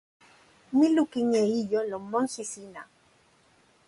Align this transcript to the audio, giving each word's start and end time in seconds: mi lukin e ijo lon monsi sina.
mi 0.77 0.87
lukin 0.95 1.31
e 1.41 1.43
ijo 1.61 1.79
lon 1.89 2.03
monsi 2.11 2.43
sina. 2.51 2.83